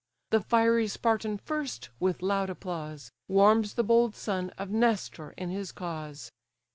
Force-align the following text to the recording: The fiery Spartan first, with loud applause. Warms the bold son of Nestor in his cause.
The 0.31 0.41
fiery 0.41 0.87
Spartan 0.87 1.37
first, 1.37 1.89
with 1.99 2.23
loud 2.23 2.49
applause. 2.49 3.11
Warms 3.27 3.75
the 3.75 3.83
bold 3.83 4.15
son 4.15 4.49
of 4.57 4.71
Nestor 4.71 5.35
in 5.37 5.51
his 5.51 5.71
cause. 5.71 6.31